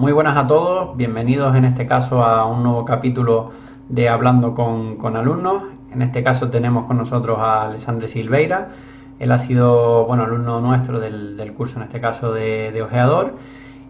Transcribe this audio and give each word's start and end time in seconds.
Muy 0.00 0.12
buenas 0.12 0.34
a 0.38 0.46
todos, 0.46 0.96
bienvenidos 0.96 1.54
en 1.54 1.66
este 1.66 1.84
caso 1.84 2.24
a 2.24 2.46
un 2.46 2.62
nuevo 2.62 2.86
capítulo 2.86 3.50
de 3.90 4.08
Hablando 4.08 4.54
con, 4.54 5.14
alumnos. 5.14 5.64
En 5.92 6.00
este 6.00 6.22
caso 6.22 6.48
tenemos 6.48 6.86
con 6.86 6.96
nosotros 6.96 7.38
a 7.38 7.64
Alessandro 7.64 8.08
Silveira. 8.08 8.70
Él 9.18 9.30
ha 9.30 9.38
sido 9.38 10.06
bueno, 10.06 10.22
alumno 10.22 10.58
nuestro 10.62 11.00
del, 11.00 11.52
curso, 11.54 11.76
en 11.76 11.82
este 11.82 12.00
caso 12.00 12.32
de, 12.32 12.80
ojeador. 12.80 13.34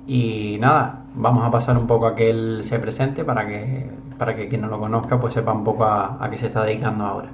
Y 0.04 0.58
nada, 0.58 1.04
vamos 1.14 1.46
a 1.46 1.50
pasar 1.52 1.78
un 1.78 1.86
poco 1.86 2.08
a 2.08 2.16
que 2.16 2.28
él 2.28 2.62
se 2.64 2.80
presente 2.80 3.22
para 3.22 3.46
que, 3.46 3.88
para 4.18 4.34
que 4.34 4.48
quien 4.48 4.62
no 4.62 4.66
lo 4.66 4.80
conozca 4.80 5.20
pues 5.20 5.34
sepa 5.34 5.52
un 5.52 5.62
poco 5.62 5.84
a 5.84 6.26
qué 6.28 6.38
se 6.38 6.48
está 6.48 6.64
dedicando 6.64 7.04
ahora. 7.04 7.30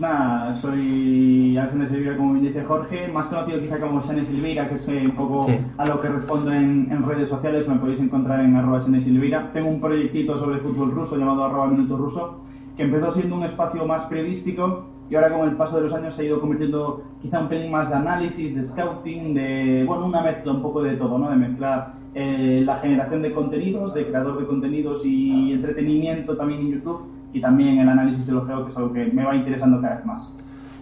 Pues 0.00 0.12
nada, 0.12 0.54
soy 0.54 1.58
Alexander 1.58 1.86
Silveira, 1.90 2.16
como 2.16 2.32
bien 2.32 2.46
dice 2.46 2.64
Jorge, 2.64 3.08
más 3.08 3.26
conocido 3.26 3.60
quizá 3.60 3.78
como 3.78 4.00
Sene 4.00 4.24
Silveira, 4.24 4.66
que 4.66 4.76
es 4.76 4.88
eh, 4.88 5.02
un 5.04 5.10
poco 5.10 5.46
a 5.76 5.84
lo 5.84 6.00
que 6.00 6.08
respondo 6.08 6.50
en, 6.54 7.06
redes 7.06 7.28
sociales, 7.28 7.68
me 7.68 7.74
podéis 7.74 8.00
encontrar 8.00 8.40
en 8.40 8.56
arroba 8.56 8.80
Sene 8.80 9.02
Silveira. 9.02 9.50
Tengo 9.52 9.68
un 9.68 9.78
proyectito 9.78 10.38
sobre 10.38 10.60
fútbol 10.60 10.92
ruso 10.92 11.18
llamado 11.18 11.44
arroba 11.44 11.66
minuto 11.66 11.98
ruso, 11.98 12.40
que 12.78 12.84
empezó 12.84 13.12
siendo 13.12 13.36
un 13.36 13.44
espacio 13.44 13.84
más 13.84 14.04
periodístico 14.04 14.86
y 15.10 15.16
ahora 15.16 15.36
con 15.36 15.46
el 15.46 15.56
paso 15.56 15.76
de 15.76 15.82
los 15.82 15.92
años 15.92 16.14
se 16.14 16.22
ha 16.22 16.24
ido 16.24 16.40
convirtiendo 16.40 17.02
quizá 17.20 17.38
un 17.40 17.48
pelín 17.50 17.70
más 17.70 17.90
de 17.90 17.96
análisis, 17.96 18.54
de 18.54 18.64
scouting, 18.64 19.34
de, 19.34 19.84
bueno, 19.86 20.06
una 20.06 20.22
mezcla 20.22 20.52
un 20.52 20.62
poco 20.62 20.82
de 20.82 20.96
todo, 20.96 21.18
¿no? 21.18 21.28
De 21.28 21.36
mezclar 21.36 21.92
eh, 22.14 22.62
la 22.64 22.78
generación 22.78 23.20
de 23.20 23.32
contenidos, 23.32 23.92
de 23.92 24.06
creador 24.06 24.38
de 24.38 24.46
contenidos 24.46 25.04
y 25.04 25.52
entretenimiento 25.52 26.38
también 26.38 26.60
en 26.60 26.70
YouTube 26.70 27.19
y 27.32 27.40
también 27.40 27.78
el 27.78 27.88
análisis 27.88 28.26
de 28.26 28.32
los 28.32 28.46
geo, 28.46 28.64
que 28.64 28.70
es 28.70 28.76
algo 28.76 28.92
que 28.92 29.06
me 29.06 29.24
va 29.24 29.34
interesando 29.34 29.80
cada 29.80 29.96
vez 29.96 30.06
más. 30.06 30.34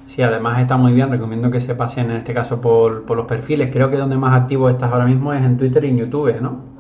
Sí, 0.07 0.23
además 0.23 0.61
está 0.61 0.77
muy 0.77 0.95
bien, 0.95 1.11
recomiendo 1.11 1.51
que 1.51 1.61
se 1.61 1.75
pasen 1.75 2.11
en 2.11 2.17
este 2.17 2.33
caso 2.33 2.61
por, 2.61 3.05
por 3.05 3.17
los 3.17 3.27
perfiles. 3.27 3.71
Creo 3.71 3.91
que 3.91 3.97
donde 3.97 4.17
más 4.17 4.41
activo 4.41 4.71
estás 4.71 4.91
ahora 4.91 5.05
mismo 5.05 5.33
es 5.35 5.45
en 5.45 5.59
Twitter 5.59 5.85
y 5.85 5.89
en 5.89 5.99
YouTube, 5.99 6.41
¿no? 6.41 6.79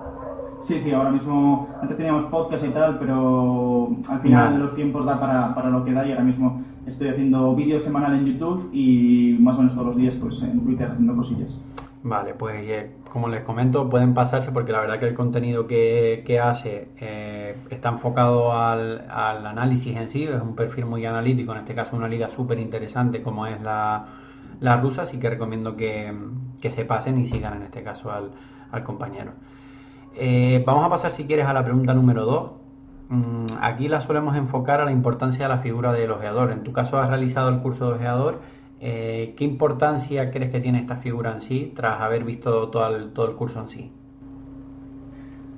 Sí, 0.62 0.78
sí, 0.78 0.92
ahora 0.92 1.10
mismo, 1.10 1.68
antes 1.80 1.96
teníamos 1.96 2.24
podcast 2.30 2.64
y 2.64 2.68
tal, 2.68 2.98
pero 2.98 3.91
al 4.08 4.20
final 4.20 4.58
los 4.58 4.74
tiempos 4.74 5.05
da 5.06 5.19
para, 5.19 5.55
para, 5.55 5.70
lo 5.70 5.84
que 5.84 5.92
da 5.92 6.06
y 6.06 6.11
ahora 6.11 6.24
mismo 6.24 6.62
estoy 6.86 7.08
haciendo 7.08 7.55
vídeos 7.55 7.83
semanal 7.83 8.14
en 8.14 8.27
YouTube 8.27 8.69
y 8.72 9.36
más 9.41 9.56
o 9.56 9.58
menos 9.61 9.74
todos 9.74 9.89
los 9.89 9.96
días 9.96 10.14
pues 10.20 10.42
en 10.42 10.61
Twitter 10.61 10.91
haciendo 10.91 11.16
cosillas. 11.16 11.58
Vale, 12.02 12.34
pues 12.34 12.56
eh, 12.68 12.91
como 13.10 13.28
les 13.28 13.42
comento, 13.42 13.91
pueden 13.91 14.14
pasarse 14.14 14.52
porque 14.52 14.70
la 14.70 14.80
verdad 14.80 15.00
que 15.00 15.08
el 15.08 15.14
contenido 15.14 15.66
que, 15.66 16.40
hace 16.42 16.88
eh, 17.00 17.56
está 17.70 17.88
enfocado 17.88 18.52
al, 18.52 19.10
análisis 19.10 19.96
en 19.96 20.08
sí, 20.08 20.24
es 20.24 20.40
un 20.40 20.55
perfil 20.55 20.86
muy 20.86 21.05
analítico, 21.05 21.52
en 21.52 21.58
este 21.58 21.74
caso 21.74 21.96
una 21.96 22.08
liga 22.08 22.28
súper 22.30 22.60
interesante 22.60 23.20
como 23.20 23.46
es 23.46 23.60
la, 23.60 24.06
rusa, 24.80 25.02
así 25.02 25.18
que 25.18 25.28
recomiendo 25.28 25.77
que, 25.77 26.14
se 26.68 26.84
pasen 26.84 27.18
y 27.18 27.27
sigan 27.27 27.55
en 27.55 27.62
este 27.64 27.82
caso 27.82 28.12
al, 28.12 28.84
compañero. 28.84 29.33
Eh, 30.14 30.62
vamos 30.64 30.86
a 30.86 30.90
pasar 30.90 31.10
si 31.10 31.24
quieres 31.24 31.46
a 31.46 31.52
la 31.52 31.64
pregunta 31.64 31.94
número 31.94 32.24
2. 32.27 32.50
Mm, 33.08 33.46
aquí 33.60 33.88
la 33.88 34.00
solemos 34.00 34.36
enfocar 34.36 34.80
a 34.80 34.84
la 34.84 34.92
importancia 34.92 35.48
de 35.48 35.48
la 35.48 35.58
figura 35.58 35.92
del 35.92 36.10
ojeador. 36.12 36.52
En 36.52 36.62
tu 36.62 36.72
caso 36.72 36.98
has 36.98 37.08
realizado 37.08 37.48
el 37.48 37.60
curso 37.60 37.88
de 37.88 37.94
ojeador 37.96 38.40
eh, 38.80 39.34
¿Qué 39.36 39.44
importancia 39.44 40.30
crees 40.30 40.50
que 40.50 40.60
tiene 40.60 40.80
esta 40.80 40.96
figura 40.98 41.32
en 41.32 41.40
sí 41.42 41.72
tras 41.76 42.00
haber 42.00 42.24
visto 42.24 42.70
todo 42.70 42.94
el, 42.96 43.12
todo 43.12 43.28
el 43.30 43.36
curso 43.36 43.60
en 43.60 43.68
sí? 43.68 43.97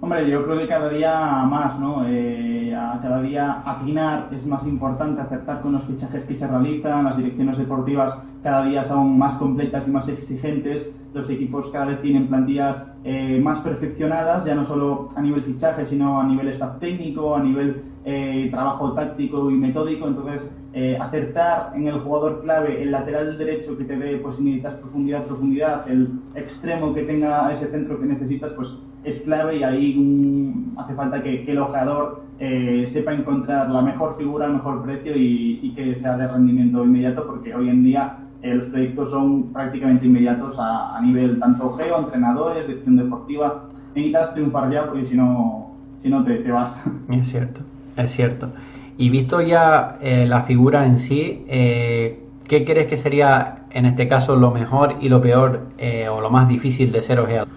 Hombre, 0.02 0.30
yo 0.30 0.44
creo 0.44 0.58
que 0.58 0.66
cada 0.66 0.88
día 0.88 1.44
más, 1.44 1.78
¿no? 1.78 2.04
Eh, 2.06 2.74
cada 3.02 3.20
día 3.20 3.62
afinar 3.64 4.28
es 4.32 4.46
más 4.46 4.66
importante, 4.66 5.20
acertar 5.20 5.60
con 5.60 5.72
los 5.72 5.84
fichajes 5.84 6.24
que 6.24 6.34
se 6.34 6.46
realizan, 6.46 7.04
las 7.04 7.16
direcciones 7.16 7.58
deportivas 7.58 8.22
cada 8.42 8.64
día 8.64 8.82
son 8.84 9.18
más 9.18 9.34
completas 9.34 9.86
y 9.86 9.90
más 9.90 10.08
exigentes, 10.08 10.94
los 11.12 11.28
equipos 11.28 11.68
cada 11.70 11.86
vez 11.86 12.00
tienen 12.00 12.28
plantillas 12.28 12.86
eh, 13.04 13.38
más 13.42 13.58
perfeccionadas, 13.58 14.44
ya 14.44 14.54
no 14.54 14.64
solo 14.64 15.08
a 15.14 15.20
nivel 15.20 15.42
fichaje, 15.42 15.84
sino 15.84 16.20
a 16.20 16.24
nivel 16.24 16.48
staff 16.48 16.78
técnico, 16.78 17.36
a 17.36 17.42
nivel 17.42 17.82
eh, 18.04 18.48
trabajo 18.50 18.92
táctico 18.92 19.50
y 19.50 19.54
metódico, 19.54 20.08
entonces 20.08 20.50
eh, 20.72 20.96
acertar 20.98 21.72
en 21.74 21.88
el 21.88 22.00
jugador 22.00 22.40
clave, 22.42 22.82
el 22.82 22.92
lateral 22.92 23.36
derecho 23.36 23.76
que 23.76 23.84
te 23.84 23.96
dé, 23.96 24.16
pues 24.16 24.36
si 24.36 24.44
necesitas 24.44 24.74
profundidad, 24.74 25.24
profundidad, 25.26 25.90
el 25.90 26.10
extremo 26.34 26.94
que 26.94 27.02
tenga 27.02 27.52
ese 27.52 27.66
centro 27.66 28.00
que 28.00 28.06
necesitas, 28.06 28.52
pues 28.52 28.74
es 29.04 29.20
clave 29.20 29.58
y 29.58 29.62
ahí 29.62 30.54
hace 30.76 30.94
falta 30.94 31.22
que, 31.22 31.44
el 31.44 31.58
ojeador 31.58 32.22
eh, 32.38 32.84
sepa 32.88 33.12
encontrar 33.12 33.70
la 33.70 33.82
mejor 33.82 34.16
figura, 34.18 34.46
el 34.46 34.54
mejor 34.54 34.82
precio 34.82 35.12
y, 35.16 35.72
que 35.74 35.94
sea 35.94 36.16
de 36.16 36.28
rendimiento 36.28 36.84
inmediato, 36.84 37.26
porque 37.26 37.54
hoy 37.54 37.68
en 37.68 37.84
día 37.84 38.18
los 38.42 38.64
proyectos 38.66 39.10
son 39.10 39.52
prácticamente 39.52 40.06
inmediatos 40.06 40.56
a, 40.58 40.98
nivel 41.02 41.38
tanto 41.38 41.72
geo, 41.74 41.98
entrenadores, 41.98 42.66
dirección 42.66 42.96
deportiva. 42.96 43.64
Necesitas 43.94 44.32
triunfar 44.34 44.70
ya 44.70 44.86
porque 44.86 45.04
si 45.04 45.16
no, 45.16 45.72
si 46.02 46.08
no 46.08 46.24
te, 46.24 46.36
te 46.36 46.50
vas. 46.50 46.82
Es 47.10 47.28
cierto. 47.28 47.60
Es 47.96 48.10
cierto. 48.12 48.50
Y 48.96 49.08
visto 49.08 49.40
ya 49.40 49.96
eh, 50.02 50.26
la 50.26 50.42
figura 50.42 50.86
en 50.86 50.98
sí, 50.98 51.44
eh, 51.48 52.22
¿qué 52.46 52.64
crees 52.64 52.86
que 52.86 52.96
sería 52.96 53.62
en 53.70 53.86
este 53.86 54.08
caso 54.08 54.36
lo 54.36 54.50
mejor 54.50 54.96
y 55.00 55.08
lo 55.08 55.20
peor 55.20 55.68
eh, 55.78 56.08
o 56.08 56.20
lo 56.20 56.30
más 56.30 56.48
difícil 56.48 56.92
de 56.92 57.02
ser 57.02 57.18
ojeador? 57.18 57.48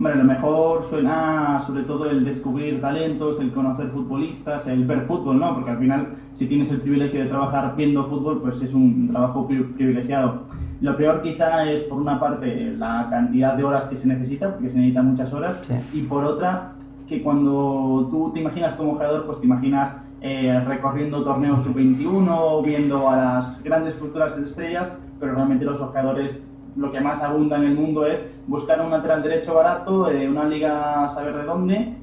Bueno, 0.00 0.16
lo 0.16 0.24
mejor 0.24 0.84
suena 0.88 1.60
sobre 1.66 1.82
todo 1.82 2.06
el 2.06 2.24
descubrir 2.24 2.80
talentos, 2.80 3.38
el 3.38 3.52
conocer 3.52 3.90
futbolistas, 3.90 4.66
el 4.66 4.86
ver 4.86 5.02
fútbol, 5.02 5.38
¿no? 5.38 5.52
Porque 5.52 5.72
al 5.72 5.78
final, 5.78 6.14
si 6.32 6.46
tienes 6.46 6.70
el 6.70 6.80
privilegio 6.80 7.20
de 7.20 7.26
trabajar 7.28 7.76
viendo 7.76 8.06
fútbol, 8.06 8.40
pues 8.40 8.62
es 8.62 8.72
un 8.72 9.08
trabajo 9.08 9.46
privilegiado. 9.46 10.44
Lo 10.80 10.96
peor 10.96 11.20
quizá 11.20 11.68
es, 11.68 11.80
por 11.82 11.98
una 12.00 12.18
parte, 12.18 12.72
la 12.78 13.08
cantidad 13.10 13.54
de 13.54 13.62
horas 13.62 13.84
que 13.84 13.96
se 13.96 14.08
necesita, 14.08 14.54
porque 14.54 14.70
se 14.70 14.76
necesitan 14.76 15.04
muchas 15.04 15.34
horas, 15.34 15.60
y 15.92 16.00
por 16.00 16.24
otra, 16.24 16.72
que 17.06 17.22
cuando 17.22 18.08
tú 18.10 18.30
te 18.32 18.40
imaginas 18.40 18.72
como 18.72 18.92
jugador, 18.92 19.26
pues 19.26 19.38
te 19.38 19.44
imaginas 19.44 20.00
eh, 20.22 20.62
recorriendo 20.66 21.22
torneos 21.22 21.62
sub-21, 21.62 22.64
viendo 22.64 23.06
a 23.06 23.16
las 23.16 23.62
grandes 23.62 23.96
futuras 23.96 24.34
estrellas, 24.38 24.96
pero 25.18 25.34
realmente 25.34 25.66
los 25.66 25.78
jugadores 25.78 26.42
lo 26.76 26.90
que 26.92 27.00
más 27.00 27.22
abunda 27.22 27.56
en 27.56 27.64
el 27.64 27.74
mundo 27.74 28.06
es 28.06 28.30
buscar 28.46 28.80
un 28.80 28.90
lateral 28.90 29.22
derecho 29.22 29.54
barato, 29.54 30.04
de 30.04 30.28
una 30.28 30.44
liga 30.44 31.04
a 31.04 31.08
saber 31.08 31.36
de 31.36 31.44
dónde, 31.44 31.94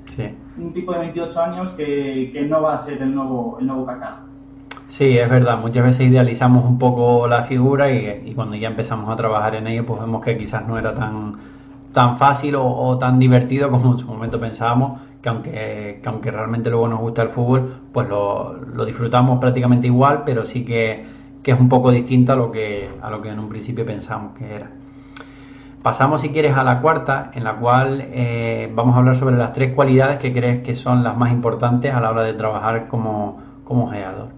un 0.58 0.74
tipo 0.74 0.92
de 0.94 1.00
28 1.00 1.40
años 1.40 1.72
que, 1.72 2.32
que, 2.34 2.42
no 2.44 2.62
va 2.62 2.74
a 2.74 2.78
ser 2.86 3.02
el 3.02 3.14
nuevo, 3.14 3.58
el 3.60 3.68
nuevo 3.68 3.86
Kaká. 3.86 4.18
Sí, 4.88 5.18
es 5.18 5.30
verdad, 5.30 5.58
muchas 5.58 5.84
veces 5.84 6.08
idealizamos 6.08 6.64
un 6.66 6.80
poco 6.80 7.28
la 7.28 7.44
figura 7.44 7.92
y, 7.92 8.24
y, 8.26 8.34
cuando 8.34 8.56
ya 8.56 8.70
empezamos 8.70 9.10
a 9.12 9.16
trabajar 9.16 9.56
en 9.56 9.68
ello, 9.68 9.86
pues 9.86 10.00
vemos 10.00 10.24
que 10.24 10.38
quizás 10.38 10.68
no 10.68 10.80
era 10.80 10.94
tan 10.94 11.36
tan 11.98 12.16
fácil 12.16 12.54
o, 12.58 12.96
tan 13.00 13.18
divertido 13.18 13.72
como 13.72 13.94
en 13.94 14.00
su 14.00 14.08
momento 14.08 14.40
pensábamos, 14.40 15.02
que 15.20 15.30
aunque, 15.30 16.02
aunque 16.06 16.30
realmente 16.30 16.70
luego 16.70 16.88
nos 16.88 17.00
gusta 17.00 17.24
el 17.24 17.30
fútbol, 17.30 17.74
pues 17.92 18.08
lo, 18.08 18.86
disfrutamos 18.86 19.40
prácticamente 19.40 19.88
igual, 19.88 20.22
pero 20.24 20.46
sí 20.46 20.64
que, 20.64 21.04
es 21.52 21.60
un 21.60 21.70
poco 21.70 21.92
distinto 21.92 22.34
a 22.34 22.36
lo, 22.36 22.52
que, 22.52 22.90
a 23.02 23.10
lo 23.10 23.22
que 23.22 23.30
en 23.30 23.40
un 23.40 23.50
principio 23.50 23.86
pensamos 23.86 24.38
que 24.38 24.56
era. 24.56 24.70
Pasamos, 25.82 26.22
si 26.22 26.30
quieres, 26.30 26.58
a 26.58 26.64
la 26.64 26.82
cuarta, 26.82 27.32
en 27.34 27.44
la 27.44 27.56
cual 27.56 28.04
eh, 28.12 28.70
vamos 28.76 28.96
a 28.96 29.00
hablar 29.00 29.16
sobre 29.16 29.38
las 29.38 29.54
tres 29.54 29.74
cualidades 29.74 30.20
que 30.20 30.34
crees 30.34 30.62
que 30.64 30.76
son 30.76 31.04
las 31.04 31.16
más 31.16 31.32
importantes 31.32 31.94
a 31.94 32.02
la 32.02 32.10
hora 32.10 32.24
de 32.24 32.34
trabajar 32.34 32.88
como, 32.88 33.40
como 33.64 33.90
geador. 33.90 34.30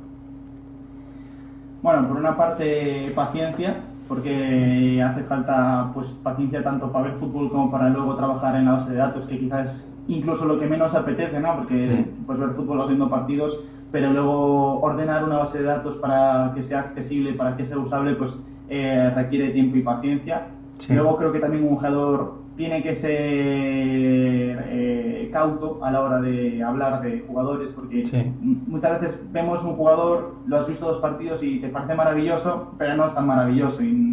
Bueno, 1.81 2.07
por 2.07 2.17
una 2.17 2.37
parte, 2.37 3.11
paciencia, 3.15 3.77
porque 4.07 5.01
hace 5.01 5.23
falta 5.23 5.91
pues 5.93 6.09
paciencia 6.21 6.61
tanto 6.63 6.91
para 6.91 7.05
ver 7.05 7.13
fútbol 7.19 7.49
como 7.49 7.71
para 7.71 7.89
luego 7.89 8.15
trabajar 8.15 8.55
en 8.55 8.65
la 8.65 8.73
base 8.73 8.91
de 8.91 8.97
datos, 8.97 9.25
que 9.27 9.39
quizás 9.39 9.88
incluso 10.09 10.45
lo 10.45 10.59
que 10.59 10.65
menos 10.65 10.93
apetece, 10.93 11.39
¿no? 11.39 11.57
Porque 11.57 12.05
pues 12.25 12.39
ver 12.39 12.49
fútbol 12.49 12.81
haciendo 12.81 13.09
partidos, 13.09 13.59
pero 13.91 14.11
luego 14.11 14.81
ordenar 14.81 15.23
una 15.23 15.37
base 15.37 15.59
de 15.59 15.65
datos 15.65 15.95
para 15.95 16.51
que 16.53 16.63
sea 16.63 16.79
accesible, 16.79 17.33
para 17.33 17.55
que 17.55 17.65
sea 17.65 17.77
usable, 17.77 18.15
pues 18.15 18.35
eh, 18.69 19.11
requiere 19.15 19.51
tiempo 19.51 19.77
y 19.77 19.81
paciencia. 19.81 20.47
Luego 20.89 21.17
creo 21.17 21.31
que 21.31 21.39
también 21.39 21.63
un 21.63 21.75
jugador 21.75 22.39
tiene 22.55 22.83
que 22.83 22.95
ser 22.95 23.11
eh, 23.11 25.29
cauto 25.31 25.83
a 25.83 25.91
la 25.91 26.01
hora 26.01 26.21
de 26.21 26.63
hablar 26.63 27.01
de 27.01 27.23
jugadores, 27.27 27.71
porque 27.71 28.31
muchas 28.41 28.99
veces 28.99 29.21
vemos 29.31 29.63
un 29.63 29.75
jugador, 29.75 30.35
lo 30.45 30.57
has 30.57 30.67
visto 30.67 30.85
dos 30.85 31.01
partidos 31.01 31.43
y 31.43 31.59
te 31.59 31.69
parece 31.69 31.95
maravilloso, 31.95 32.73
pero 32.77 32.95
no 32.95 33.05
es 33.05 33.13
tan 33.13 33.27
maravilloso. 33.27 33.83
Y 33.83 34.08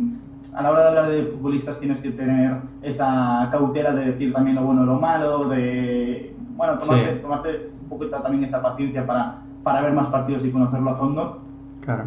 a 0.57 0.63
la 0.63 0.71
hora 0.71 0.83
de 0.83 0.89
hablar 0.89 1.11
de 1.11 1.25
futbolistas 1.27 1.79
tienes 1.79 1.99
que 2.01 2.11
tener 2.11 2.57
esa 2.83 3.47
cautela 3.53 3.93
de 3.93 4.07
decir 4.07 4.33
también 4.33 4.57
lo 4.57 4.63
bueno 4.63 4.85
y 4.85 4.87
lo 4.87 4.99
malo, 4.99 5.49
de 5.49 6.35
bueno, 6.57 6.79
tomarte, 6.79 7.71
un 7.83 7.89
poquito 7.91 8.17
también 8.23 8.45
esa 8.45 8.63
paciencia 8.63 9.07
para, 9.07 9.43
para 9.63 9.83
ver 9.83 9.93
más 9.93 10.09
partidos 10.09 10.43
y 10.45 10.51
conocerlo 10.51 10.91
a 10.91 10.97
fondo. 10.97 11.43
Claro. 11.83 12.05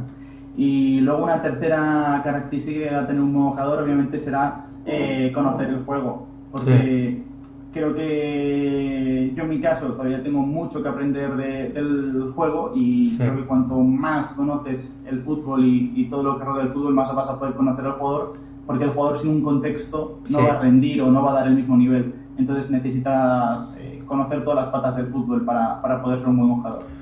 Y 0.58 1.00
luego 1.02 1.24
una 1.24 1.44
tercera 1.44 2.22
característica 2.24 2.90
que 2.90 2.96
va 2.96 3.02
a 3.04 3.08
tener 3.08 3.22
un 3.22 3.34
jugador 3.34 3.84
obviamente 3.84 4.18
será 4.18 4.66
eh, 4.86 5.32
conocer 5.34 5.70
el 5.70 5.84
juego 5.86 6.28
porque 6.52 7.24
creo 7.72 7.94
que 7.94 9.32
yo 9.36 9.44
en 9.44 9.50
mi 9.50 9.62
caso 9.62 9.88
todavía 9.88 10.24
tengo 10.24 10.42
mucho 10.42 10.82
que 10.82 10.90
aprender 10.90 11.36
del 11.36 12.32
juego 12.36 12.72
y 12.76 13.18
creo 13.18 13.36
que 13.38 13.46
cuanto 13.46 13.80
más 13.80 14.28
conoces 14.34 14.92
el 15.06 15.22
fútbol 15.22 15.64
y, 15.64 16.08
todo 16.10 16.24
lo 16.24 16.40
que 16.40 16.46
rodea 16.46 16.64
el 16.64 16.70
fútbol, 16.70 16.94
más 16.94 17.14
vas 17.14 17.30
a 17.30 17.38
poder 17.38 17.54
conocer 17.56 17.86
al 17.86 17.94
jugador, 17.94 18.34
porque 18.66 18.86
el 18.86 18.92
jugador 18.92 19.20
sin 19.20 19.32
un 19.32 19.42
contexto 19.42 20.20
no 20.30 20.44
va 20.44 20.54
a 20.54 20.60
rendir 20.60 21.02
o 21.02 21.12
no 21.12 21.24
va 21.24 21.32
a 21.32 21.36
dar 21.36 21.48
el 21.48 21.56
mismo 21.56 21.78
nivel. 21.78 22.14
Entonces 22.38 22.72
necesitas 22.72 23.76
eh, 23.80 24.02
conocer 24.06 24.44
todas 24.44 24.66
las 24.66 24.72
patas 24.72 24.96
del 24.96 25.08
fútbol 25.08 25.44
para, 25.44 25.82
para 25.82 26.02
poder 26.02 26.20
ser 26.20 26.30
un 26.30 26.38
buen 26.38 26.50
jugador. 26.56 26.99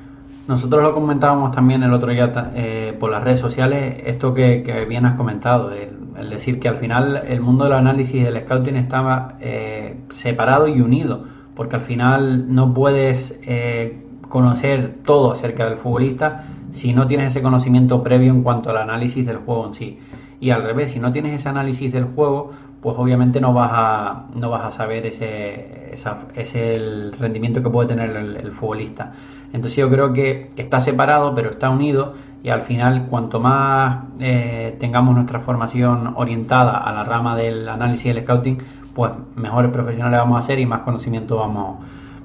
Nosotros 0.47 0.81
lo 0.81 0.93
comentábamos 0.93 1.51
también 1.51 1.83
el 1.83 1.91
otro 1.91 2.09
día 2.09 2.31
eh, 2.55 2.95
por 2.97 3.11
las 3.11 3.21
redes 3.21 3.39
sociales, 3.39 4.01
esto 4.05 4.33
que, 4.33 4.63
que 4.63 4.85
bien 4.85 5.05
has 5.05 5.15
comentado, 5.15 5.71
el, 5.71 6.29
decir 6.29 6.59
que 6.59 6.69
al 6.69 6.77
final 6.77 7.23
el 7.27 7.41
mundo 7.41 7.65
del 7.65 7.73
análisis 7.73 8.15
y 8.15 8.19
del 8.21 8.39
scouting 8.41 8.77
estaba 8.77 9.35
eh, 9.41 9.97
separado 10.09 10.69
y 10.69 10.79
unido, 10.79 11.25
porque 11.53 11.75
al 11.75 11.81
final 11.81 12.53
no 12.53 12.73
puedes 12.73 13.37
eh, 13.43 14.01
conocer 14.29 14.99
todo 15.03 15.33
acerca 15.33 15.65
del 15.65 15.77
futbolista 15.77 16.45
si 16.71 16.93
no 16.93 17.07
tienes 17.07 17.27
ese 17.27 17.41
conocimiento 17.41 18.01
previo 18.01 18.31
en 18.31 18.41
cuanto 18.41 18.69
al 18.69 18.77
análisis 18.77 19.25
del 19.25 19.37
juego 19.37 19.67
en 19.67 19.73
sí. 19.73 19.99
Y 20.39 20.51
al 20.51 20.63
revés, 20.63 20.91
si 20.91 20.99
no 20.99 21.11
tienes 21.11 21.33
ese 21.33 21.49
análisis 21.49 21.91
del 21.91 22.05
juego, 22.05 22.51
pues 22.81 22.95
obviamente 22.97 23.41
no 23.41 23.53
vas 23.53 23.71
a, 23.73 24.25
no 24.35 24.49
vas 24.49 24.65
a 24.65 24.71
saber 24.71 25.05
ese, 25.07 25.93
ese 26.35 26.75
el 26.75 27.13
rendimiento 27.13 27.63
que 27.63 27.69
puede 27.69 27.89
tener 27.89 28.15
el, 28.15 28.51
futbolista. 28.51 29.11
Entonces 29.53 29.77
yo 29.77 29.89
creo 29.89 30.13
que 30.13 30.51
está 30.57 30.79
separado, 30.79 31.33
pero 31.33 31.51
está 31.51 31.69
unido 31.69 32.13
y 32.43 32.49
al 32.49 32.61
final 32.61 33.07
cuanto 33.09 33.39
más 33.39 34.05
eh, 34.19 34.75
tengamos 34.79 35.15
nuestra 35.15 35.39
formación 35.39 36.13
orientada 36.15 36.77
a 36.77 36.91
la 36.93 37.03
rama 37.03 37.35
del 37.35 37.67
análisis 37.67 38.05
y 38.05 38.09
el 38.09 38.21
scouting, 38.21 38.57
pues 38.93 39.11
mejores 39.35 39.71
profesionales 39.71 40.19
vamos 40.19 40.39
a 40.39 40.47
ser 40.47 40.59
y 40.59 40.65
más 40.65 40.81
conocimiento 40.81 41.37
vamos, 41.37 41.79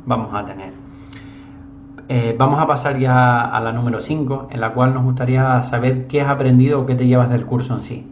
vamos 0.07 0.35
a 0.35 0.45
tener. 0.45 0.73
Eh, 2.09 2.35
vamos 2.39 2.61
a 2.61 2.67
pasar 2.67 2.99
ya 2.99 3.41
a 3.41 3.61
la 3.61 3.73
número 3.73 4.01
5, 4.01 4.49
en 4.51 4.61
la 4.61 4.73
cual 4.73 4.93
nos 4.93 5.03
gustaría 5.03 5.63
saber 5.63 6.07
qué 6.09 6.21
has 6.21 6.29
aprendido 6.29 6.81
o 6.81 6.87
qué 6.87 6.95
te 6.95 7.07
llevas 7.07 7.31
del 7.31 7.47
curso 7.47 7.75
en 7.75 7.83
sí. 7.83 8.12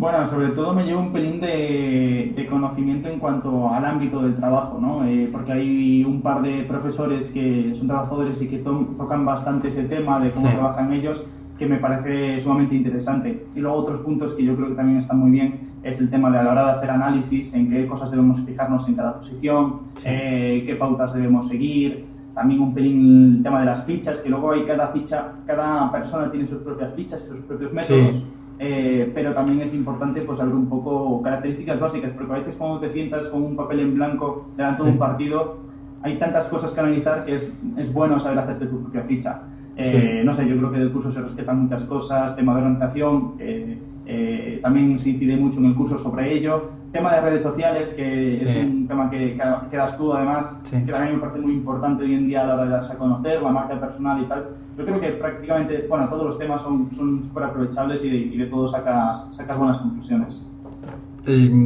Bueno, 0.00 0.24
sobre 0.24 0.48
todo 0.52 0.72
me 0.72 0.84
llevo 0.84 1.00
un 1.00 1.12
pelín 1.12 1.40
de, 1.42 2.46
conocimiento 2.48 3.10
en 3.10 3.18
cuanto 3.18 3.68
al 3.68 3.84
ámbito 3.84 4.22
del 4.22 4.34
trabajo, 4.34 4.78
¿no? 4.80 5.04
Eh, 5.04 5.28
porque 5.30 5.52
hay 5.52 6.04
un 6.04 6.22
par 6.22 6.40
de 6.40 6.62
profesores 6.62 7.28
que 7.28 7.74
son 7.76 7.86
trabajadores 7.86 8.40
y 8.40 8.48
que 8.48 8.60
tocan 8.60 9.26
bastante 9.26 9.68
ese 9.68 9.82
tema 9.84 10.18
de 10.18 10.30
cómo 10.30 10.48
trabajan 10.48 10.90
ellos, 10.94 11.22
que 11.58 11.66
me 11.66 11.76
parece 11.76 12.40
sumamente 12.40 12.76
interesante. 12.76 13.44
Y 13.54 13.60
luego 13.60 13.76
otros 13.76 14.00
puntos 14.00 14.32
que 14.32 14.42
yo 14.42 14.56
creo 14.56 14.68
que 14.68 14.74
también 14.74 15.00
están 15.00 15.18
muy 15.18 15.32
bien 15.32 15.68
es 15.82 16.00
el 16.00 16.08
tema 16.08 16.30
de 16.30 16.38
a 16.38 16.44
la 16.44 16.52
hora 16.52 16.64
de 16.64 16.70
hacer 16.78 16.90
análisis, 16.90 17.52
en 17.52 17.68
qué 17.68 17.86
cosas 17.86 18.10
debemos 18.10 18.40
fijarnos 18.46 18.88
en 18.88 18.94
cada 18.94 19.18
posición, 19.18 19.80
eh, 20.06 20.62
qué 20.64 20.76
pautas 20.76 21.12
debemos 21.12 21.46
seguir, 21.46 22.06
también 22.34 22.62
un 22.62 22.72
pelín 22.72 23.34
el 23.36 23.42
tema 23.42 23.60
de 23.60 23.66
las 23.66 23.84
fichas, 23.84 24.18
que 24.20 24.30
luego 24.30 24.52
hay 24.52 24.64
cada 24.64 24.88
ficha, 24.88 25.32
cada 25.46 25.92
persona 25.92 26.30
tiene 26.30 26.46
sus 26.46 26.62
propias 26.62 26.94
fichas 26.94 27.22
y 27.22 27.28
sus 27.28 27.44
propios 27.44 27.70
métodos. 27.74 28.24
Eh, 28.62 29.10
pero 29.14 29.32
también 29.32 29.62
es 29.62 29.72
importante 29.72 30.20
pues 30.20 30.36
saber 30.36 30.54
un 30.54 30.68
poco 30.68 31.22
características 31.22 31.80
básicas, 31.80 32.10
porque 32.10 32.32
a 32.32 32.38
veces 32.40 32.54
cuando 32.56 32.78
te 32.78 32.90
sientas 32.90 33.26
con 33.28 33.42
un 33.42 33.56
papel 33.56 33.80
en 33.80 33.94
blanco 33.94 34.44
delante 34.54 34.82
de 34.82 34.90
un 34.90 34.98
partido, 34.98 35.56
hay 36.02 36.18
tantas 36.18 36.46
cosas 36.48 36.70
que 36.72 36.80
analizar 36.80 37.24
que 37.24 37.36
es, 37.36 37.48
es 37.78 37.90
bueno 37.90 38.18
saber 38.18 38.38
hacerte 38.38 38.66
tu 38.66 38.82
propia 38.82 39.02
ficha. 39.04 39.40
Eh, 39.76 40.20
no 40.22 40.34
sé, 40.34 40.46
yo 40.46 40.58
creo 40.58 40.70
que 40.72 40.78
del 40.78 40.92
curso 40.92 41.10
se 41.10 41.22
respetan 41.22 41.62
muchas 41.62 41.84
cosas, 41.84 42.36
tema 42.36 42.52
de 42.52 42.58
organización, 42.60 43.32
eh, 43.38 44.58
también 44.62 44.98
se 44.98 45.08
incide 45.08 45.36
mucho 45.36 45.58
en 45.58 45.64
el 45.64 45.74
curso 45.74 45.96
sobre 45.96 46.30
ello. 46.34 46.64
Tema 46.92 47.14
de 47.14 47.20
redes 47.20 47.42
sociales, 47.42 47.90
que 47.90 48.34
es 48.34 48.42
un 48.42 48.88
tema 48.88 49.08
que, 49.10 49.38
que, 49.70 49.76
das 49.76 49.96
tú 49.96 50.12
además, 50.12 50.58
que 50.68 50.90
también 50.90 51.14
me 51.14 51.20
parece 51.20 51.38
muy 51.38 51.52
importante 51.52 52.02
hoy 52.02 52.14
en 52.14 52.26
día 52.26 52.42
a 52.42 52.46
la 52.46 52.54
hora 52.54 52.64
de 52.64 52.70
darse 52.70 52.92
a 52.92 52.96
conocer, 52.96 53.40
la 53.40 53.50
marca 53.52 53.78
personal 53.78 54.20
y 54.20 54.24
tal. 54.24 54.48
Yo 54.76 54.84
creo 54.84 55.00
que 55.00 55.08
prácticamente, 55.10 55.86
bueno, 55.88 56.08
todos 56.08 56.24
los 56.24 56.38
temas 56.38 56.62
son 56.62 56.90
súper 57.22 57.44
aprovechables 57.44 58.02
y, 58.02 58.36
de, 58.36 58.46
todos 58.46 58.72
sacas, 58.72 59.28
sacas 59.36 59.56
buenas 59.56 59.78
conclusiones. 59.78 60.42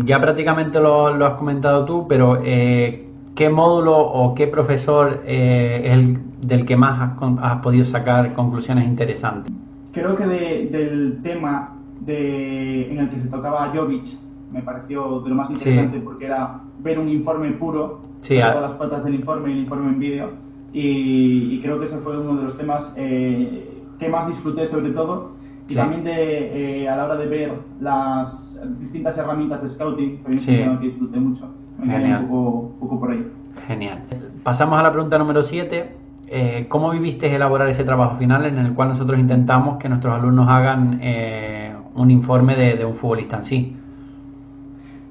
Ya 0.05 0.21
prácticamente 0.21 0.79
lo, 0.79 1.07
has 1.07 1.35
comentado 1.35 1.87
tú, 1.87 2.07
pero 2.07 2.43
eh, 2.45 3.07
¿qué 3.35 3.49
módulo 3.49 3.97
o 3.97 4.35
qué 4.35 4.47
profesor 4.47 5.23
eh, 5.25 5.83
es 5.85 5.93
el 5.93 6.19
del 6.43 6.67
que 6.67 6.77
más 6.77 7.17
has, 7.41 7.61
podido 7.61 7.87
sacar 7.87 8.35
conclusiones 8.35 8.85
interesantes? 8.85 9.51
Creo 9.93 10.17
que 10.17 10.27
del 10.27 11.21
tema 11.23 11.77
de, 12.01 12.93
en 12.93 12.99
el 12.99 13.09
que 13.09 13.21
se 13.21 13.29
tocaba 13.29 13.73
Jovic 13.75 14.19
me 14.53 14.63
pareció 14.63 15.21
de 15.21 15.31
lo 15.31 15.35
más 15.35 15.51
interesante 15.51 16.01
porque 16.01 16.27
era 16.27 16.61
ver 16.81 16.99
un 16.99 17.09
informe 17.09 17.51
puro, 17.53 18.01
todas 18.27 18.61
las 18.61 18.73
patas 18.73 19.05
del 19.05 19.15
informe 19.15 19.51
y 19.51 19.53
el 19.53 19.59
informe 19.61 19.89
en 19.89 19.99
vídeo, 19.99 20.31
y, 20.73 21.61
creo 21.61 21.79
que 21.79 21.87
ese 21.87 21.99
fue 21.99 22.19
uno 22.19 22.37
de 22.37 22.45
los 22.45 22.57
temas 22.57 22.93
eh, 22.97 23.83
que 23.99 24.09
más 24.09 24.27
disfruté 24.27 24.67
sobre 24.67 24.91
todo, 24.91 25.33
y 25.69 25.75
también 25.75 26.05
de, 26.05 26.83
eh, 26.83 26.89
a 26.89 26.97
la 26.97 27.05
hora 27.05 27.17
de 27.17 27.27
ver 27.27 27.53
las 27.81 28.61
distintas 28.81 29.17
herramientas 29.17 29.63
de 29.63 29.69
scouting, 29.69 30.25
que 30.25 30.79
disfruté 30.81 31.21
mucho, 31.21 31.49
me 31.79 32.19
un 32.19 32.29
poco, 32.29 32.73
poco 32.81 33.01
por 33.01 33.11
ahí. 33.13 33.27
Genial. 33.67 34.03
Pasamos 34.43 34.79
a 34.79 34.83
la 34.83 34.93
pregunta 34.93 35.17
número 35.19 35.43
7 35.43 36.05
eh, 36.27 36.67
¿cómo 36.69 36.91
viviste 36.91 37.35
elaborar 37.35 37.69
ese 37.69 37.85
trabajo 37.85 38.17
final 38.17 38.47
en 38.47 38.59
el 38.59 38.73
cual 38.73 38.89
nosotros 38.89 39.19
intentamos 39.19 39.79
que 39.79 39.89
nuestros 39.89 40.15
alumnos 40.15 40.49
hagan 40.49 40.99
eh, 41.03 41.75
un 41.95 42.11
informe 42.11 42.57
de, 42.57 42.85
un 42.85 42.95
futbolista 42.95 43.39
en 43.39 43.45
sí? 43.45 43.77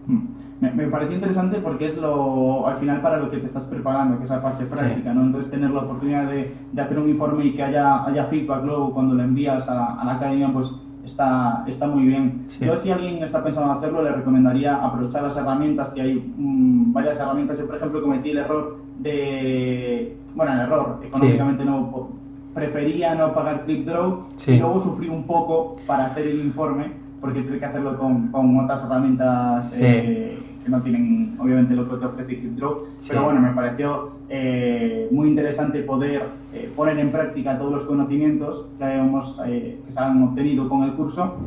Me, 0.07 0.71
me, 0.71 0.87
pareció 0.87 1.15
interesante 1.15 1.59
porque 1.59 1.87
es 1.87 1.97
lo 1.97 2.67
al 2.67 2.77
final 2.77 3.01
para 3.01 3.17
lo 3.17 3.29
que 3.29 3.37
te 3.37 3.47
estás 3.47 3.63
preparando, 3.63 4.17
que 4.17 4.23
es 4.23 4.29
la 4.29 4.41
parte 4.41 4.65
práctica, 4.65 5.13
¿no? 5.13 5.23
Entonces 5.23 5.51
tener 5.51 5.71
la 5.71 5.81
oportunidad 5.81 6.27
de, 6.27 6.55
hacer 6.77 6.99
un 6.99 7.09
informe 7.09 7.45
y 7.45 7.53
que 7.53 7.63
haya, 7.63 8.05
haya 8.05 8.25
feedback 8.25 8.63
luego 8.63 8.93
cuando 8.93 9.15
lo 9.15 9.23
envías 9.23 9.67
a, 9.67 10.03
la 10.05 10.13
academia, 10.13 10.49
pues 10.53 10.71
está, 11.03 11.65
está 11.67 11.87
muy 11.87 12.05
bien. 12.05 12.47
Yo 12.61 12.77
si 12.77 12.91
alguien 12.91 13.21
está 13.23 13.43
pensando 13.43 13.71
en 13.71 13.77
hacerlo, 13.77 14.03
le 14.03 14.11
recomendaría 14.11 14.75
aprovechar 14.75 15.23
las 15.23 15.35
herramientas, 15.35 15.89
que 15.89 16.01
hay 16.01 16.33
mm, 16.37 16.93
varias 16.93 17.19
herramientas. 17.19 17.57
Yo, 17.57 17.65
por 17.67 17.75
ejemplo, 17.75 18.01
cometí 18.01 18.29
el 18.29 18.37
error 18.37 18.77
de 18.99 20.17
bueno, 20.35 20.53
el 20.53 20.59
error, 20.61 20.99
económicamente 21.03 21.65
no 21.65 22.09
prefería 22.53 23.15
no 23.15 23.33
pagar 23.33 23.65
ClipDraw 23.65 24.25
y 24.47 24.57
luego 24.57 24.79
sufrí 24.81 25.09
un 25.09 25.23
poco 25.23 25.77
para 25.87 26.07
hacer 26.07 26.27
el 26.27 26.39
informe 26.39 27.02
porque 27.23 27.41
tuve 27.43 27.57
que 27.57 27.65
hacerlo 27.65 27.97
con, 27.97 28.27
con 28.33 28.59
otras 28.59 28.83
herramientas 28.83 29.73
eh, 29.77 30.37
que 30.61 30.69
no 30.69 30.81
tienen 30.81 31.37
obviamente 31.39 31.73
lo 31.73 31.87
que 31.87 32.05
ofrece 32.05 32.37
ClipDraw, 32.37 32.83
pero 33.07 33.23
bueno, 33.23 33.39
me 33.39 33.51
pareció 33.51 34.11
eh, 34.27 35.07
muy 35.09 35.29
interesante 35.29 35.83
poder 35.83 36.23
eh, 36.53 36.69
poner 36.75 36.99
en 36.99 37.13
práctica 37.13 37.57
todos 37.57 37.71
los 37.71 37.83
conocimientos 37.83 38.65
que, 38.77 38.83
habíamos, 38.83 39.39
que 39.41 39.79
se 39.87 39.99
han 40.01 40.21
obtenido 40.21 40.67
con 40.67 40.83
el 40.83 40.91
curso. 40.95 41.37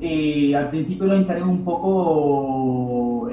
Y 0.00 0.54
al 0.54 0.70
principio 0.70 1.06
lo 1.06 1.16
encaré 1.16 1.42
un 1.42 1.64
poco 1.64 3.28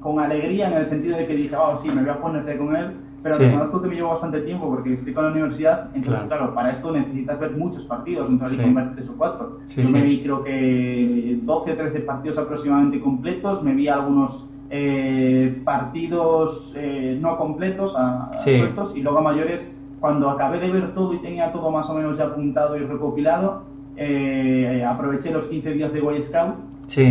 con 0.00 0.20
alegría 0.20 0.68
en 0.68 0.74
el 0.74 0.84
sentido 0.84 1.16
de 1.16 1.26
que 1.26 1.34
dije, 1.34 1.56
oh 1.56 1.78
sí, 1.82 1.88
me 1.88 2.02
voy 2.02 2.10
a 2.10 2.20
ponerte 2.20 2.58
con 2.58 2.76
él 2.76 2.90
pero 3.22 3.36
sí. 3.36 3.44
reconozco 3.44 3.80
que 3.80 3.88
me 3.88 3.94
llevo 3.94 4.10
bastante 4.10 4.40
tiempo 4.40 4.68
porque 4.68 4.94
estoy 4.94 5.12
con 5.12 5.24
la 5.24 5.30
universidad, 5.30 5.90
entonces 5.94 6.26
claro, 6.26 6.54
para 6.54 6.72
esto 6.72 6.90
necesitas 6.90 7.38
ver 7.38 7.52
muchos 7.52 7.84
partidos, 7.84 8.28
no 8.28 8.48
te 8.48 8.54
sí. 8.54 8.74
tres 8.94 9.08
o 9.08 9.12
cuatro. 9.16 9.58
Yo 9.68 9.88
me 9.88 10.02
vi 10.02 10.22
creo 10.22 10.42
que 10.42 11.38
12 11.42 11.72
o 11.72 11.76
13 11.76 12.00
partidos 12.00 12.38
aproximadamente 12.38 13.00
completos, 13.00 13.62
me 13.62 13.74
vi 13.74 13.88
algunos 13.88 14.46
eh, 14.70 15.60
partidos 15.64 16.74
eh, 16.76 17.16
no 17.20 17.36
completos, 17.36 17.94
a, 17.96 18.32
sueltos, 18.42 18.92
y 18.96 19.02
luego 19.02 19.18
a 19.18 19.22
mayores, 19.22 19.70
cuando 20.00 20.28
acabé 20.28 20.58
de 20.58 20.72
ver 20.72 20.94
todo 20.94 21.14
y 21.14 21.18
tenía 21.18 21.52
todo 21.52 21.70
más 21.70 21.88
o 21.88 21.94
menos 21.94 22.18
ya 22.18 22.24
apuntado 22.24 22.76
y 22.76 22.80
recopilado, 22.80 23.62
eh, 23.96 24.84
aproveché 24.88 25.30
los 25.30 25.44
15 25.44 25.72
días 25.72 25.92
de 25.92 26.00
Boy 26.00 26.20
Scout 26.22 26.54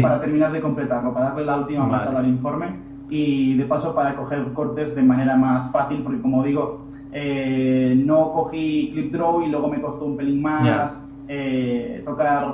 para 0.01 0.19
terminar 0.19 0.51
de 0.51 0.59
completarlo, 0.59 1.13
para 1.13 1.27
darle 1.27 1.45
la 1.45 1.57
última 1.57 1.85
vale. 1.85 1.91
marcha 1.91 2.19
al 2.19 2.27
informe 2.27 2.90
y 3.11 3.55
de 3.57 3.65
paso 3.65 3.93
para 3.93 4.15
coger 4.15 4.53
cortes 4.53 4.95
de 4.95 5.03
manera 5.03 5.35
más 5.35 5.69
fácil, 5.71 6.01
porque 6.01 6.21
como 6.21 6.43
digo, 6.43 6.85
eh, 7.11 7.93
no 8.05 8.31
cogí 8.31 8.91
clip 8.93 9.11
draw 9.11 9.41
y 9.41 9.49
luego 9.49 9.67
me 9.67 9.81
costó 9.81 10.05
un 10.05 10.15
pelín 10.15 10.41
más 10.41 10.97
eh, 11.27 12.01
tocar 12.05 12.53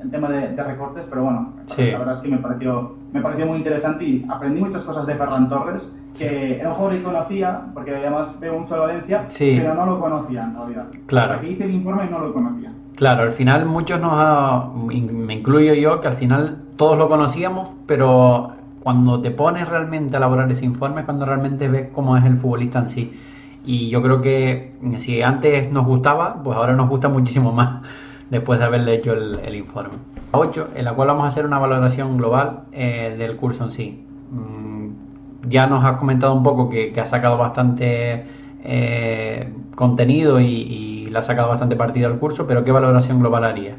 el 0.00 0.10
tema 0.10 0.30
de, 0.30 0.62
recortes, 0.62 1.04
pero 1.10 1.24
bueno, 1.24 1.54
la 1.76 1.98
verdad 1.98 2.14
es 2.14 2.20
que 2.20 2.28
me 2.28 2.38
pareció, 2.38 2.94
me 3.12 3.20
pareció 3.20 3.46
muy 3.46 3.58
interesante 3.58 4.04
y 4.04 4.24
aprendí 4.28 4.60
muchas 4.60 4.84
cosas 4.84 5.06
de 5.06 5.16
Ferran 5.16 5.48
Torres, 5.48 5.92
que 6.16 6.60
era 6.60 6.68
un 6.68 6.74
jugador 6.76 6.96
que 6.96 7.02
conocía, 7.02 7.62
porque 7.74 7.96
además 7.96 8.38
veo 8.38 8.60
mucho 8.60 8.76
a 8.76 8.78
Valencia, 8.78 9.26
pero 9.36 9.74
no 9.74 9.86
lo 9.86 10.00
conocía 10.00 10.44
en 10.44 10.54
realidad. 10.54 10.86
Claro. 11.06 11.40
que 11.40 11.50
hice 11.50 11.64
el 11.64 11.74
informe 11.74 12.08
no 12.08 12.20
lo 12.20 12.32
conocía. 12.32 12.72
Claro, 12.94 13.22
al 13.22 13.32
final 13.32 13.66
muchos 13.66 14.00
nos, 14.00 14.74
me 14.74 15.34
incluyo 15.34 15.74
yo, 15.74 16.00
que 16.00 16.08
al 16.08 16.16
final 16.16 16.58
todos 16.76 16.96
lo 16.96 17.08
conocíamos, 17.08 17.70
pero 17.86 18.52
cuando 18.82 19.20
te 19.20 19.30
pones 19.30 19.68
realmente 19.68 20.16
a 20.16 20.18
elaborar 20.18 20.50
ese 20.50 20.64
informe, 20.64 21.04
cuando 21.04 21.26
realmente 21.26 21.68
ves 21.68 21.88
cómo 21.92 22.16
es 22.16 22.24
el 22.24 22.36
futbolista 22.36 22.80
en 22.80 22.88
sí. 22.88 23.20
Y 23.64 23.90
yo 23.90 24.02
creo 24.02 24.22
que 24.22 24.72
si 24.98 25.22
antes 25.22 25.70
nos 25.70 25.86
gustaba, 25.86 26.42
pues 26.42 26.56
ahora 26.56 26.74
nos 26.74 26.88
gusta 26.88 27.08
muchísimo 27.10 27.52
más 27.52 27.82
después 28.30 28.58
de 28.58 28.64
haberle 28.64 28.94
hecho 28.94 29.12
el, 29.12 29.54
informe. 29.54 29.94
8, 30.32 30.68
en 30.76 30.84
la 30.84 30.94
cual 30.94 31.08
vamos 31.08 31.24
a 31.24 31.28
hacer 31.28 31.44
una 31.44 31.58
valoración 31.58 32.16
global 32.16 32.60
eh, 32.72 33.16
del 33.18 33.36
curso 33.36 33.64
en 33.64 33.72
sí. 33.72 34.06
Mm, 34.30 35.48
ya 35.48 35.66
nos 35.66 35.84
has 35.84 35.96
comentado 35.96 36.32
un 36.32 36.42
poco 36.42 36.70
que, 36.70 36.92
que 36.92 37.00
has 37.00 37.10
sacado 37.10 37.36
bastante 37.36 38.24
eh, 38.62 39.52
contenido 39.74 40.40
y, 40.40 40.46
y, 40.46 41.10
le 41.10 41.18
has 41.18 41.26
sacado 41.26 41.48
bastante 41.48 41.74
partido 41.74 42.06
al 42.06 42.18
curso, 42.18 42.46
pero 42.46 42.62
¿qué 42.62 42.70
valoración 42.70 43.18
global 43.18 43.44
harías? 43.44 43.76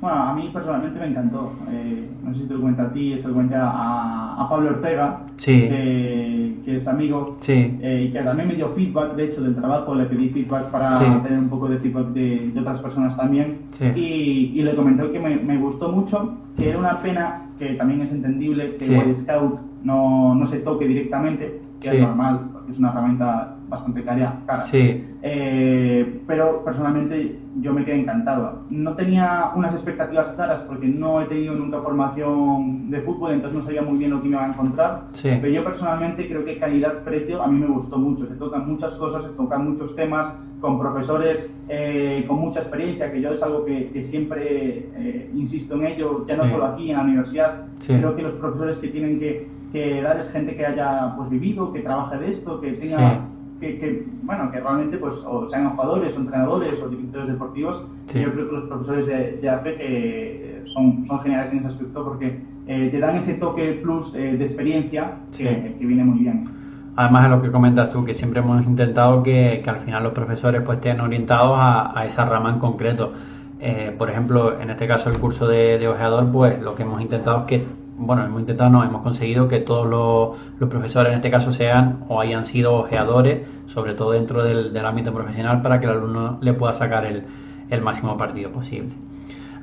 Bueno, 0.00 0.16
a 0.16 0.34
mí 0.34 0.48
personalmente 0.52 0.98
me 0.98 1.06
encantó. 1.08 1.52
Eh, 1.70 2.08
no 2.24 2.32
sé 2.32 2.40
si 2.40 2.46
te 2.48 2.54
lo 2.54 2.60
cuento 2.62 2.82
a 2.82 2.92
ti, 2.92 3.18
se 3.18 3.28
lo 3.28 3.34
cuenta 3.34 3.70
a, 3.70 4.48
Pablo 4.48 4.70
Ortega, 4.70 5.20
que, 5.36 6.56
es 6.66 6.88
amigo 6.88 7.36
Sí. 7.40 7.76
eh, 7.80 8.06
y 8.08 8.12
que 8.12 8.20
también 8.20 8.48
me 8.48 8.54
dio 8.54 8.68
feedback, 8.70 9.14
de 9.14 9.24
hecho, 9.26 9.42
del 9.42 9.54
trabajo, 9.54 9.94
le 9.94 10.06
pedí 10.06 10.30
feedback 10.30 10.70
para 10.70 10.98
Sí. 10.98 11.04
tener 11.22 11.38
un 11.38 11.48
poco 11.48 11.68
de 11.68 11.78
feedback 11.78 12.06
de, 12.08 12.50
de 12.52 12.60
otras 12.60 12.80
personas 12.80 13.16
también. 13.16 13.58
Y, 13.94 14.52
y 14.54 14.62
le 14.62 14.74
comenté 14.74 15.10
que 15.10 15.20
me, 15.20 15.36
me 15.36 15.58
gustó 15.58 15.90
mucho, 15.90 16.36
que 16.56 16.70
era 16.70 16.78
una 16.78 16.98
pena, 17.00 17.42
que 17.58 17.74
también 17.74 18.00
es 18.00 18.12
entendible, 18.12 18.76
que. 18.76 18.96
Boy 18.96 19.14
Scout 19.14 19.60
no, 19.82 20.34
no 20.34 20.46
se 20.46 20.58
toque 20.60 20.86
directamente, 20.86 21.60
que 21.80 21.90
es 21.90 22.00
normal, 22.00 22.48
porque 22.52 22.72
es 22.72 22.78
una 22.78 22.90
herramienta 22.90 23.56
bastante 23.70 24.02
cara. 24.02 24.40
cara. 24.46 24.64
Sí. 24.64 25.06
Eh, 25.22 26.20
pero 26.26 26.62
personalmente 26.64 27.38
yo 27.60 27.72
me 27.72 27.84
quedé 27.84 28.00
encantado. 28.00 28.62
No 28.70 28.94
tenía 28.94 29.52
unas 29.54 29.72
expectativas 29.74 30.28
claras 30.28 30.60
porque 30.62 30.86
no 30.86 31.20
he 31.20 31.26
tenido 31.26 31.54
nunca 31.54 31.80
formación 31.80 32.90
de 32.90 33.00
fútbol, 33.00 33.32
entonces 33.32 33.58
no 33.58 33.64
sabía 33.64 33.82
muy 33.82 33.98
bien 33.98 34.10
lo 34.10 34.20
que 34.20 34.28
me 34.28 34.34
iba 34.36 34.44
a 34.44 34.48
encontrar. 34.48 35.02
Sí. 35.12 35.30
Pero 35.40 35.48
yo 35.48 35.64
personalmente 35.64 36.26
creo 36.28 36.44
que 36.44 36.58
calidad-precio 36.58 37.42
a 37.42 37.46
mí 37.48 37.58
me 37.60 37.66
gustó 37.66 37.96
mucho. 37.98 38.26
Se 38.26 38.34
tocan 38.34 38.68
muchas 38.68 38.94
cosas, 38.96 39.22
se 39.24 39.30
tocan 39.30 39.70
muchos 39.70 39.94
temas 39.94 40.36
con 40.60 40.78
profesores 40.78 41.50
eh, 41.68 42.24
con 42.28 42.38
mucha 42.40 42.60
experiencia, 42.60 43.10
que 43.10 43.20
yo 43.20 43.30
es 43.30 43.42
algo 43.42 43.64
que, 43.64 43.90
que 43.90 44.02
siempre 44.02 44.88
eh, 44.96 45.30
insisto 45.34 45.74
en 45.76 45.86
ello, 45.86 46.26
ya 46.26 46.36
no 46.36 46.44
Sí. 46.44 46.50
solo 46.50 46.64
aquí 46.66 46.90
en 46.90 46.96
la 46.96 47.02
universidad. 47.04 47.62
Sí. 47.80 47.94
Creo 47.94 48.16
que 48.16 48.22
los 48.22 48.34
profesores 48.34 48.76
que 48.76 48.88
tienen 48.88 49.18
que, 49.20 49.48
que 49.72 50.02
dar 50.02 50.18
es 50.18 50.28
gente 50.30 50.56
que 50.56 50.66
haya 50.66 51.14
pues 51.16 51.30
vivido, 51.30 51.72
que 51.72 51.80
trabaje 51.80 52.18
de 52.18 52.30
esto, 52.30 52.60
que 52.60 52.72
tenga. 52.72 53.20
Que, 53.60 53.78
que, 53.78 54.04
bueno, 54.22 54.50
que 54.50 54.60
realmente 54.60 54.96
pues 54.96 55.16
o 55.26 55.46
sean 55.48 55.70
jugadores, 55.70 56.14
o 56.16 56.20
entrenadores 56.20 56.80
o 56.82 56.88
directores 56.88 57.28
deportivos. 57.28 57.82
Sí. 58.08 58.20
Yo 58.20 58.32
creo 58.32 58.48
que 58.48 58.54
los 58.56 58.64
profesores 58.64 59.06
de, 59.06 59.38
de 59.40 59.48
AFE 59.50 59.74
que 59.76 60.62
son, 60.66 61.04
son 61.06 61.20
geniales 61.20 61.52
en 61.52 61.58
ese 61.58 61.68
aspecto 61.68 62.04
porque 62.04 62.40
eh, 62.66 62.88
te 62.90 62.98
dan 62.98 63.16
ese 63.16 63.34
toque 63.34 63.80
plus 63.82 64.14
eh, 64.14 64.36
de 64.36 64.44
experiencia 64.44 65.12
que, 65.36 65.44
Sí. 65.48 65.74
que 65.78 65.86
viene 65.86 66.04
muy 66.04 66.20
bien. 66.20 66.48
Además 66.96 67.24
es 67.26 67.30
lo 67.30 67.42
que 67.42 67.50
comentas 67.50 67.90
tú, 67.90 68.04
que 68.04 68.14
siempre 68.14 68.40
hemos 68.40 68.64
intentado 68.66 69.22
que, 69.22 69.60
que 69.62 69.70
al 69.70 69.80
final 69.80 70.02
los 70.02 70.12
profesores 70.12 70.60
pues 70.62 70.76
estén 70.78 71.00
orientados 71.00 71.56
a, 71.58 71.98
a 71.98 72.04
esa 72.04 72.24
rama 72.24 72.50
en 72.50 72.58
concreto. 72.58 73.12
Eh, 73.60 73.94
por 73.96 74.10
ejemplo, 74.10 74.58
en 74.60 74.70
este 74.70 74.86
caso 74.86 75.10
el 75.10 75.18
curso 75.18 75.46
de, 75.46 75.78
de 75.78 75.86
ojeador, 75.88 76.30
pues 76.32 76.60
lo 76.60 76.74
que 76.74 76.82
hemos 76.82 77.00
intentado 77.00 77.40
es 77.40 77.44
que, 77.44 77.64
bueno, 78.00 78.24
hemos 78.24 78.40
intentado, 78.40 78.82
hemos 78.82 79.02
conseguido 79.02 79.46
que 79.46 79.60
todos 79.60 79.86
los, 79.86 80.38
los 80.58 80.68
profesores 80.70 81.10
en 81.10 81.16
este 81.16 81.30
caso 81.30 81.52
sean 81.52 82.04
o 82.08 82.20
hayan 82.20 82.44
sido 82.46 82.74
ojeadores, 82.74 83.46
sobre 83.66 83.94
todo 83.94 84.12
dentro 84.12 84.42
del, 84.42 84.72
del 84.72 84.86
ámbito 84.86 85.12
profesional, 85.12 85.60
para 85.60 85.78
que 85.78 85.86
el 85.86 85.92
alumno 85.92 86.38
le 86.40 86.54
pueda 86.54 86.72
sacar 86.72 87.04
el, 87.04 87.24
el 87.68 87.82
máximo 87.82 88.16
partido 88.16 88.50
posible. 88.50 88.94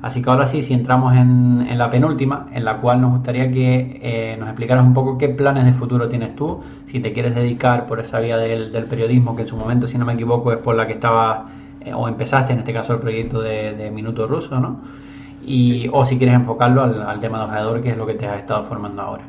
Así 0.00 0.22
que 0.22 0.30
ahora 0.30 0.46
sí, 0.46 0.62
si 0.62 0.74
entramos 0.74 1.16
en, 1.16 1.66
en 1.68 1.76
la 1.76 1.90
penúltima, 1.90 2.46
en 2.52 2.64
la 2.64 2.76
cual 2.76 3.00
nos 3.00 3.10
gustaría 3.10 3.50
que 3.50 3.98
eh, 4.00 4.36
nos 4.38 4.48
explicaras 4.48 4.86
un 4.86 4.94
poco 4.94 5.18
qué 5.18 5.28
planes 5.28 5.64
de 5.64 5.72
futuro 5.72 6.08
tienes 6.08 6.36
tú, 6.36 6.60
si 6.86 7.00
te 7.00 7.12
quieres 7.12 7.34
dedicar 7.34 7.86
por 7.86 7.98
esa 7.98 8.20
vía 8.20 8.36
del, 8.36 8.70
del 8.70 8.84
periodismo, 8.84 9.34
que 9.34 9.42
en 9.42 9.48
su 9.48 9.56
momento, 9.56 9.88
si 9.88 9.98
no 9.98 10.04
me 10.04 10.12
equivoco, 10.12 10.52
es 10.52 10.58
por 10.58 10.76
la 10.76 10.86
que 10.86 10.92
estaba 10.92 11.48
eh, 11.80 11.92
o 11.92 12.06
empezaste, 12.06 12.52
en 12.52 12.60
este 12.60 12.72
caso, 12.72 12.92
el 12.94 13.00
proyecto 13.00 13.40
de 13.40 13.90
Minuto 13.92 14.28
Ruso, 14.28 14.60
¿no? 14.60 15.07
Y, 15.48 15.88
O 15.92 16.04
si 16.04 16.18
quieres 16.18 16.36
enfocarlo 16.36 16.82
al, 16.82 17.02
al 17.02 17.20
tema 17.20 17.38
de 17.38 17.44
ojeador, 17.46 17.80
que 17.80 17.90
es 17.90 17.96
lo 17.96 18.06
que 18.06 18.14
te 18.14 18.26
has 18.26 18.38
estado 18.40 18.64
formando 18.64 19.02
ahora. 19.02 19.24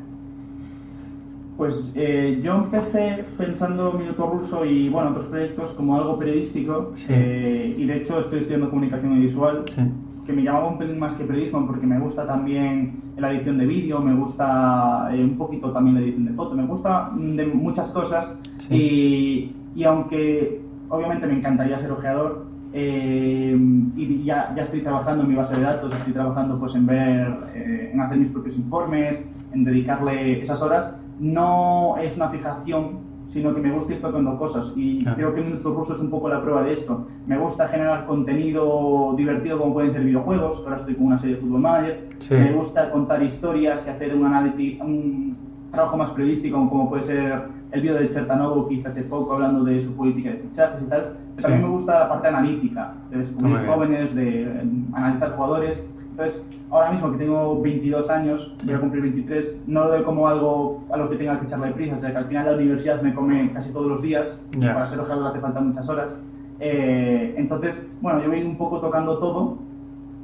Pues 1.57 1.91
eh, 1.95 2.39
yo 2.41 2.55
empecé 2.55 3.25
pensando 3.38 3.91
Minuto 3.93 4.25
Ruso 4.27 4.63
y 4.65 4.88
bueno, 4.89 5.09
otros 5.09 5.25
proyectos 5.25 5.71
como 5.71 5.97
algo 5.97 6.17
periodístico 6.17 6.93
Sí. 6.95 7.07
eh, 7.09 7.75
y 7.77 7.85
de 7.85 7.97
hecho 7.97 8.19
estoy 8.19 8.39
estudiando 8.39 8.69
comunicación 8.69 9.11
audiovisual 9.11 9.65
Sí, 9.67 9.81
que 10.25 10.31
me 10.33 10.43
llamaba 10.43 10.67
un 10.69 10.77
pelín 10.77 10.99
más 10.99 11.13
que 11.13 11.25
periodismo 11.25 11.67
porque 11.67 11.85
me 11.85 11.99
gusta 11.99 12.25
también 12.25 13.01
la 13.17 13.31
edición 13.33 13.57
de 13.57 13.65
vídeo, 13.65 13.99
me 13.99 14.13
gusta 14.13 15.09
eh, 15.13 15.21
un 15.21 15.35
poquito 15.38 15.71
también 15.71 15.95
la 15.95 16.01
edición 16.01 16.25
de 16.27 16.33
foto, 16.33 16.55
me 16.55 16.65
gusta 16.65 17.11
mm, 17.13 17.35
de 17.35 17.45
muchas 17.47 17.89
cosas 17.89 18.33
y, 18.69 19.51
y 19.75 19.83
aunque 19.83 20.61
obviamente 20.88 21.27
me 21.27 21.33
encantaría 21.33 21.77
ser 21.77 21.91
ojeador 21.91 22.45
eh, 22.73 23.57
y 23.95 24.23
ya, 24.23 24.53
ya 24.55 24.63
estoy 24.63 24.81
trabajando 24.81 25.23
en 25.23 25.29
mi 25.29 25.35
base 25.35 25.55
de 25.55 25.61
datos, 25.63 25.93
estoy 25.93 26.13
trabajando 26.13 26.59
pues 26.59 26.75
en 26.75 26.85
ver, 26.85 27.33
eh, 27.55 27.91
en 27.93 27.99
hacer 28.01 28.17
mis 28.17 28.29
propios 28.31 28.55
informes, 28.55 29.27
en 29.53 29.63
dedicarle 29.63 30.41
esas 30.41 30.61
horas, 30.61 30.93
no 31.19 31.95
es 32.01 32.15
una 32.15 32.29
fijación 32.29 33.09
sino 33.29 33.53
que 33.53 33.61
me 33.61 33.71
gusta 33.71 33.93
ir 33.93 34.01
tocando 34.01 34.35
cosas 34.39 34.71
y 34.75 35.03
Claro. 35.03 35.15
creo 35.17 35.35
que 35.35 35.41
Minuto 35.41 35.71
Ruso 35.71 35.93
es 35.93 35.99
un 35.99 36.09
poco 36.09 36.29
la 36.29 36.41
prueba 36.41 36.63
de 36.63 36.73
esto. 36.73 37.05
Me 37.27 37.38
gusta 37.38 37.67
generar 37.67 38.07
contenido 38.07 39.13
divertido 39.15 39.59
como 39.59 39.73
pueden 39.73 39.91
ser 39.91 40.03
videojuegos, 40.03 40.63
ahora 40.65 40.77
estoy 40.77 40.95
con 40.95 41.05
una 41.07 41.19
serie 41.19 41.35
de 41.35 41.41
Football 41.41 41.61
Manager, 41.61 41.99
Sí. 42.19 42.33
me 42.33 42.51
gusta 42.53 42.89
contar 42.89 43.21
historias 43.21 43.85
y 43.85 43.89
hacer 43.91 44.15
un 44.15 44.25
análisis, 44.25 44.81
un 44.81 45.38
trabajo 45.71 45.97
más 45.97 46.09
periodístico 46.09 46.57
como 46.69 46.89
puede 46.89 47.03
ser 47.03 47.41
el 47.71 47.81
vídeo 47.81 47.95
de 47.99 48.09
Chertanovo 48.09 48.67
que 48.67 48.73
hice 48.75 48.88
hace 48.88 49.03
poco 49.03 49.33
hablando 49.35 49.63
de 49.63 49.79
su 49.83 49.93
política 49.93 50.31
de 50.31 50.38
fichajes 50.38 50.81
y 50.81 50.85
tal. 50.89 51.13
Sí. 51.39 51.43
También 51.43 51.63
me 51.63 51.69
gusta 51.69 52.00
la 52.00 52.10
parte 52.10 52.27
analítica, 52.27 52.93
de 53.10 53.17
descubrir 53.19 53.65
jóvenes, 53.65 54.13
de 54.15 54.43
eh, 54.43 54.63
analizar 54.93 55.31
jugadores. 55.36 55.84
Entonces, 56.12 56.46
ahora 56.69 56.91
mismo 56.91 57.12
que 57.12 57.17
tengo 57.17 57.62
22 57.62 58.10
años, 58.10 58.53
voy 58.65 58.74
a 58.74 58.79
cumplir 58.79 59.03
23, 59.03 59.63
no 59.67 59.86
lo 59.86 59.91
veo 59.91 60.03
como 60.03 60.27
algo 60.27 60.84
a 60.91 60.98
lo 60.98 61.10
que 61.10 61.15
tenga 61.15 61.39
que 61.39 61.46
echarle 61.46 61.72
prisa, 61.72 61.96
o 61.96 61.98
sea 61.98 62.12
que 62.12 62.17
al 62.17 62.25
final 62.25 62.46
la 62.46 62.55
universidad 62.58 63.01
me 63.01 63.13
come 63.13 63.51
casi 63.53 63.72
todos 63.72 63.88
los 63.88 64.01
días, 64.01 64.38
y 64.51 64.60
Ya. 64.60 64.74
para 64.74 64.86
ser 64.88 65.00
ojeador 65.00 65.27
hace 65.27 65.39
falta 65.39 65.62
muchas 65.62 65.88
horas. 65.88 66.19
Eh, 66.60 67.36
entonces, 67.38 67.81
bueno, 68.01 68.22
yo 68.22 68.29
voy 68.29 68.43
un 68.43 68.58
poco 68.58 68.79
tocando 68.81 69.17
todo, 69.19 69.58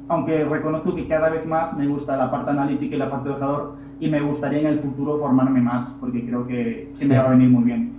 aunque 0.08 0.44
reconozco 0.44 0.94
que 0.94 1.08
cada 1.08 1.30
vez 1.30 1.46
más 1.46 1.74
me 1.74 1.86
gusta 1.86 2.16
la 2.16 2.30
parte 2.30 2.50
analítica 2.50 2.94
y 2.94 2.98
la 2.98 3.10
parte 3.10 3.30
de 3.30 3.34
ojeador, 3.36 3.72
y 3.98 4.08
me 4.10 4.20
gustaría 4.20 4.60
en 4.60 4.66
el 4.66 4.80
futuro 4.80 5.18
formarme 5.18 5.62
más, 5.62 5.86
porque 5.98 6.26
creo 6.26 6.46
que, 6.46 6.90
que 6.98 7.04
Sí. 7.04 7.06
me 7.08 7.16
va 7.16 7.24
a 7.24 7.30
venir 7.30 7.48
muy 7.48 7.64
bien. 7.64 7.95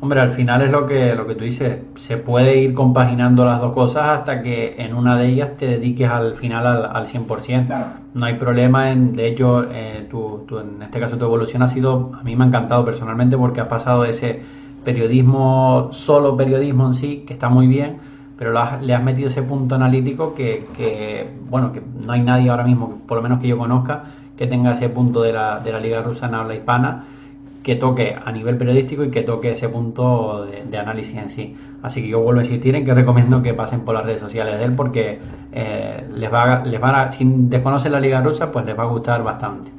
Hombre, 0.00 0.20
al 0.20 0.32
final 0.32 0.60
es 0.62 0.70
lo 0.70 0.84
que, 0.86 1.14
lo 1.14 1.26
que 1.26 1.34
tú 1.34 1.44
dices, 1.44 1.78
se 1.96 2.18
puede 2.18 2.58
ir 2.58 2.74
compaginando 2.74 3.46
las 3.46 3.60
dos 3.62 3.72
cosas 3.72 4.18
hasta 4.18 4.42
que 4.42 4.74
en 4.78 4.94
una 4.94 5.16
de 5.16 5.26
ellas 5.28 5.56
te 5.56 5.66
dediques 5.66 6.08
al 6.08 6.34
final 6.36 6.66
al, 6.66 6.84
al 6.94 7.06
100%. 7.06 7.66
Claro. 7.66 7.86
No 8.12 8.26
hay 8.26 8.34
problema, 8.34 8.90
en, 8.92 9.16
de 9.16 9.26
hecho, 9.28 9.64
eh, 9.70 10.06
tu- 10.10 10.44
tu- 10.46 10.58
en 10.58 10.82
este 10.82 11.00
caso 11.00 11.16
tu 11.16 11.24
evolución 11.24 11.62
ha 11.62 11.68
sido, 11.68 12.12
a 12.18 12.22
mí 12.22 12.36
me 12.36 12.44
ha 12.44 12.46
encantado 12.48 12.84
personalmente 12.84 13.38
porque 13.38 13.60
has 13.62 13.68
pasado 13.68 14.02
de 14.02 14.10
ese 14.10 14.42
periodismo, 14.84 15.88
solo 15.92 16.36
periodismo 16.36 16.86
en 16.88 16.94
sí, 16.94 17.24
que 17.26 17.32
está 17.32 17.48
muy 17.48 17.66
bien, 17.66 17.96
pero 18.38 18.52
lo 18.52 18.60
has- 18.60 18.82
le 18.82 18.94
has 18.94 19.02
metido 19.02 19.28
ese 19.28 19.42
punto 19.42 19.74
analítico 19.74 20.34
que, 20.34 20.66
que, 20.76 21.26
bueno, 21.50 21.72
que 21.72 21.82
no 22.04 22.12
hay 22.12 22.20
nadie 22.20 22.50
ahora 22.50 22.64
mismo, 22.64 23.00
por 23.08 23.16
lo 23.16 23.22
menos 23.22 23.40
que 23.40 23.48
yo 23.48 23.58
conozca, 23.58 24.04
que 24.36 24.46
tenga 24.46 24.74
ese 24.74 24.88
punto 24.90 25.22
de 25.22 25.32
la, 25.32 25.60
de 25.60 25.72
la 25.72 25.80
Liga 25.80 26.02
Rusa 26.02 26.26
en 26.26 26.34
habla 26.34 26.54
hispana 26.54 27.04
que 27.66 27.74
toque 27.74 28.14
a 28.14 28.30
nivel 28.30 28.56
periodístico 28.56 29.02
y 29.02 29.10
que 29.10 29.22
toque 29.22 29.50
ese 29.50 29.68
punto 29.68 30.46
de, 30.70 30.78
análisis 30.78 31.16
en 31.16 31.30
sí. 31.30 31.56
Así 31.82 32.00
que 32.00 32.06
yo 32.06 32.20
vuelvo 32.20 32.38
a 32.38 32.44
insistir 32.44 32.76
en 32.76 32.84
que 32.84 32.94
recomiendo 32.94 33.42
que 33.42 33.54
pasen 33.54 33.80
por 33.80 33.92
las 33.96 34.04
redes 34.04 34.20
sociales 34.20 34.56
de 34.60 34.66
él 34.66 34.72
porque 34.76 35.18
eh, 35.50 36.06
les 36.14 36.32
va, 36.32 36.42
a- 36.44 36.64
les 36.64 36.80
van 36.80 36.94
a, 36.94 37.10
si 37.10 37.24
desconocen 37.26 37.90
la 37.90 37.98
liga 37.98 38.20
rusa, 38.20 38.52
pues 38.52 38.64
les 38.66 38.78
va 38.78 38.84
a 38.84 38.86
gustar 38.86 39.24
bastante. 39.24 39.72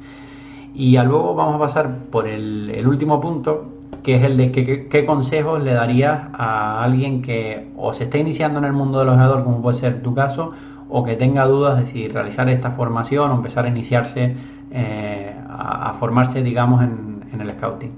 Y 0.74 0.92
ya 0.92 1.02
luego 1.02 1.34
vamos 1.34 1.54
a 1.54 1.58
pasar 1.60 1.96
por 2.10 2.28
el, 2.28 2.86
último 2.86 3.22
punto, 3.22 3.72
que 4.02 4.16
es 4.16 4.22
el 4.22 4.36
de 4.36 4.52
qué 4.52 5.06
consejos 5.06 5.62
le 5.62 5.72
darías 5.72 6.24
a 6.34 6.84
alguien 6.84 7.22
que 7.22 7.68
o 7.74 7.94
se 7.94 8.04
está 8.04 8.18
iniciando 8.18 8.58
en 8.58 8.66
el 8.66 8.74
mundo 8.74 8.98
del 8.98 9.08
ojeador, 9.08 9.44
como 9.44 9.62
puede 9.62 9.78
ser 9.78 10.02
tu 10.02 10.14
caso, 10.14 10.52
o 10.90 11.04
que 11.04 11.16
tenga 11.16 11.46
dudas 11.46 11.78
de 11.78 11.86
si 11.86 12.06
realizar 12.08 12.50
esta 12.50 12.70
formación 12.70 13.30
o 13.30 13.34
empezar 13.34 13.64
a 13.64 13.68
iniciarse, 13.68 14.36
eh, 14.72 15.34
a, 15.48 15.88
a 15.88 15.94
formarse, 15.94 16.42
digamos, 16.42 16.82
en, 16.82 17.07
en 17.32 17.40
el 17.40 17.52
scouting. 17.52 17.92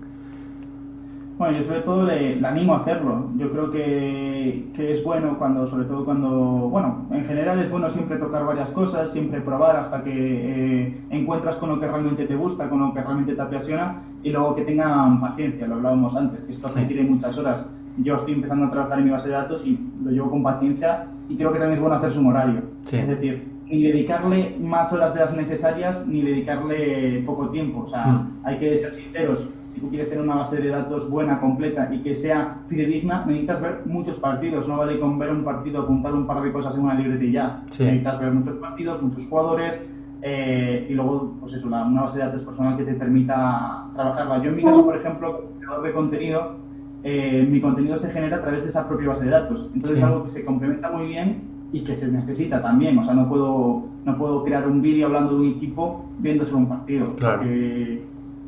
Bueno, 1.39 1.57
yo 1.57 1.65
sobre 1.65 1.81
todo 1.81 2.05
le, 2.05 2.37
le 2.37 2.47
animo 2.47 2.75
a 2.75 2.81
hacerlo. 2.81 3.31
Yo 3.39 3.51
creo 3.51 3.71
que, 3.71 4.67
que 4.75 4.91
es 4.91 5.03
bueno 5.03 5.39
cuando, 5.39 5.67
sobre 5.69 5.87
todo 5.87 6.05
cuando, 6.05 6.29
bueno, 6.29 7.07
en 7.11 7.25
general 7.25 7.59
es 7.61 7.71
bueno 7.71 7.89
siempre 7.89 8.19
tocar 8.19 8.45
varias 8.45 8.69
cosas, 8.73 9.11
siempre 9.11 9.41
probar 9.41 9.77
hasta 9.77 10.03
que 10.05 10.13
eh, 10.13 11.01
encuentras 11.09 11.57
con 11.57 11.71
lo 11.71 11.81
que 11.81 11.89
realmente 11.89 12.27
te 12.27 12.37
gusta, 12.37 12.69
con 12.69 12.81
lo 12.81 12.93
que 12.93 13.01
realmente 13.01 13.35
te 13.35 13.41
apasiona 13.41 14.03
y 14.23 14.31
luego 14.33 14.55
que 14.55 14.63
tengan 14.65 15.19
paciencia, 15.23 15.67
lo 15.67 15.77
hablábamos 15.77 16.15
antes, 16.15 16.45
que 16.45 16.53
esto 16.53 16.69
Sí. 16.69 16.79
requiere 16.81 17.05
muchas 17.05 17.39
horas. 17.39 17.65
Yo 17.97 18.17
estoy 18.17 18.35
empezando 18.35 18.67
a 18.67 18.71
trabajar 18.71 18.99
en 18.99 19.05
mi 19.07 19.11
base 19.11 19.29
de 19.29 19.35
datos 19.35 19.67
y 19.67 19.79
lo 20.05 20.11
llevo 20.11 20.31
con 20.31 20.43
paciencia 20.43 21.07
y 21.31 21.37
creo 21.37 21.53
que 21.53 21.59
también 21.59 21.79
es 21.79 21.81
bueno 21.81 21.97
hacer 21.97 22.19
un 22.19 22.27
horario. 22.27 22.61
Sí. 22.85 22.97
Es 22.99 23.09
decir, 23.09 23.49
ni 23.71 23.83
dedicarle 23.85 24.57
más 24.61 24.93
horas 24.93 25.15
de 25.15 25.21
las 25.21 25.37
necesarias 25.37 26.05
ni 26.07 26.23
dedicarle 26.23 27.23
poco 27.25 27.49
tiempo. 27.51 27.81
O 27.81 27.89
sea, 27.89 28.05
Mm. 28.07 28.31
hay 28.45 28.59
que 28.59 28.77
ser 28.79 28.95
sinceros. 28.95 29.49
Si 29.69 29.81
tú 29.81 29.89
quieres 29.89 30.09
tener 30.09 30.25
una 30.25 30.35
base 30.37 30.57
de 30.61 30.69
datos 30.69 31.09
buena, 31.09 31.39
completa 31.39 31.89
y 31.95 32.01
que 32.03 32.15
sea 32.17 32.57
fidedigna, 32.67 33.25
necesitas 33.27 33.61
ver 33.63 33.83
muchos 33.87 34.17
partidos. 34.19 34.67
No 34.67 34.79
vale 34.79 34.99
con 34.99 35.17
ver 35.19 35.31
un 35.31 35.45
partido, 35.45 35.83
apuntar 35.83 36.13
un 36.15 36.27
par 36.27 36.43
de 36.43 36.51
cosas 36.53 36.75
en 36.77 36.83
una 36.83 36.95
libreta 36.95 37.23
y 37.25 37.31
ya. 37.33 37.63
Sí. 37.71 37.85
Necesitas 37.85 38.19
ver 38.21 38.33
muchos 38.33 38.57
partidos, 38.57 39.01
muchos 39.03 39.25
jugadores 39.29 39.87
eh, 40.23 40.87
y 40.91 40.93
luego, 40.95 41.37
pues 41.41 41.55
eso, 41.55 41.69
la- 41.71 41.85
una 41.85 42.03
base 42.03 42.19
de 42.19 42.25
datos 42.27 42.43
personal 42.43 42.77
que 42.77 42.85
te 42.85 42.95
permita 42.95 43.87
trabajarla. 43.95 44.43
Yo 44.43 44.51
en 44.51 44.57
mi 44.57 44.65
caso, 44.65 44.85
por 44.85 44.97
ejemplo, 44.97 45.37
como 45.41 45.59
creador 45.61 45.83
de 45.87 45.93
contenido, 45.93 46.57
eh, 47.05 47.47
mi 47.49 47.59
contenido 47.61 47.97
se 47.97 48.11
genera 48.11 48.37
a 48.39 48.43
través 48.43 48.63
de 48.65 48.69
esa 48.69 48.87
propia 48.87 49.09
base 49.09 49.25
de 49.25 49.31
datos. 49.31 49.71
Entonces 49.73 49.99
Sí. 49.99 50.03
es 50.03 50.09
algo 50.09 50.25
que 50.25 50.31
se 50.31 50.45
complementa 50.45 50.91
muy 50.91 51.07
bien 51.07 51.43
y 51.73 51.85
que 51.85 51.95
se 51.95 52.09
necesita 52.09 52.63
también. 52.63 52.99
O 52.99 53.05
sea, 53.05 53.15
no 53.15 53.29
puedo, 53.29 53.85
no 54.05 54.19
puedo 54.19 54.45
crear 54.45 54.67
un 54.67 54.83
vídeo 54.83 55.07
hablando 55.07 55.35
de 55.35 55.41
un 55.41 55.49
equipo 55.57 56.05
viendo 56.19 56.45
solo 56.45 56.59
un 56.59 56.69
partido. 56.69 57.15
Claro. 57.17 57.39
Porque 57.39 58.03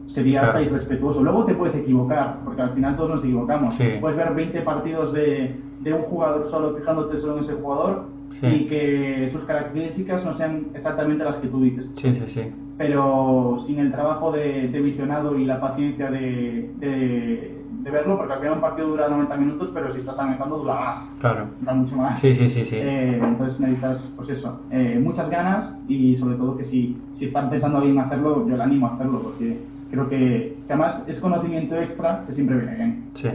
sería 0.06 0.42
hasta 0.42 0.62
irrespetuoso. 0.62 1.22
Luego 1.22 1.44
te 1.44 1.54
puedes 1.54 1.74
equivocar, 1.74 2.40
porque 2.44 2.62
al 2.62 2.70
final 2.70 2.96
todos 2.96 3.10
nos 3.10 3.24
equivocamos. 3.24 3.78
Puedes 4.00 4.16
ver 4.16 4.34
20 4.34 4.60
partidos 4.62 5.12
de, 5.12 5.56
de, 5.80 5.92
un 5.92 6.02
jugador 6.02 6.48
solo, 6.50 6.76
fijándote 6.76 7.18
solo 7.18 7.38
en 7.38 7.44
ese 7.44 7.54
jugador, 7.54 8.06
y 8.42 8.66
que 8.66 9.28
sus 9.32 9.44
características 9.44 10.24
no 10.24 10.34
sean 10.34 10.66
exactamente 10.74 11.24
las 11.24 11.36
que 11.36 11.48
tú 11.48 11.62
dices. 11.62 11.88
Sí, 11.96 12.14
sí, 12.14 12.24
sí. 12.28 12.52
Pero 12.78 13.58
sin 13.66 13.78
el 13.78 13.92
trabajo 13.92 14.32
de, 14.32 14.68
visionado 14.68 15.38
y 15.38 15.44
la 15.44 15.60
paciencia 15.60 16.10
de, 16.10 16.70
de, 16.78 17.61
verlo, 17.84 18.16
porque 18.16 18.32
al 18.32 18.38
final 18.40 18.54
un 18.54 18.60
partido 18.60 18.88
dura 18.88 19.08
90 19.08 19.36
minutos, 19.36 19.70
pero 19.72 19.92
si 19.92 20.00
estás 20.00 20.18
analizando 20.18 20.58
dura 20.58 20.74
más. 20.74 21.08
Claro. 21.20 21.46
Dura 21.60 21.74
mucho 21.74 21.96
más. 21.96 22.20
Sí, 22.20 22.34
sí, 22.34 22.48
sí. 22.50 22.64
sí. 22.64 22.76
Eh, 22.76 23.20
entonces 23.22 23.60
necesitas, 23.60 24.12
pues 24.16 24.28
eso, 24.30 24.60
eh, 24.70 25.00
muchas 25.02 25.28
ganas 25.30 25.78
y 25.88 26.16
sobre 26.16 26.36
todo 26.36 26.56
que 26.56 26.64
si, 26.64 26.96
si 27.12 27.26
están 27.26 27.50
pensando 27.50 27.78
alguien 27.78 27.98
hacerlo, 27.98 28.46
yo 28.48 28.56
le 28.56 28.62
animo 28.62 28.86
a 28.86 28.94
hacerlo, 28.94 29.20
porque 29.22 29.58
creo 29.90 30.08
que, 30.08 30.56
que 30.66 30.72
además 30.72 31.02
es 31.06 31.18
conocimiento 31.20 31.76
extra 31.76 32.24
que 32.26 32.32
siempre 32.32 32.56
viene 32.56 32.74
bien. 32.74 33.04
Sí. 33.14 33.28